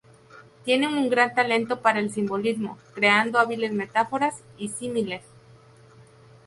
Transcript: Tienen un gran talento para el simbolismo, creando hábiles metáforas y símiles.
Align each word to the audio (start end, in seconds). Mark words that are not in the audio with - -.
Tienen 0.65 0.95
un 0.95 1.11
gran 1.11 1.35
talento 1.35 1.81
para 1.83 1.99
el 1.99 2.11
simbolismo, 2.11 2.79
creando 2.95 3.37
hábiles 3.37 3.71
metáforas 3.71 4.41
y 4.57 4.69
símiles. 4.69 5.21